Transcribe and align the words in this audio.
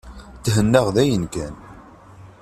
Thennaɣ 0.53 0.87
dayen 0.95 1.25
kan. 1.33 1.55